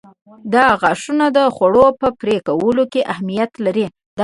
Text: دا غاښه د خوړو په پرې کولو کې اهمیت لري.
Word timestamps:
دا 0.53 0.65
غاښه 0.81 1.27
د 1.37 1.39
خوړو 1.55 1.87
په 2.01 2.07
پرې 2.19 2.37
کولو 2.47 2.83
کې 2.91 3.01
اهمیت 3.13 3.51
لري. 3.65 3.87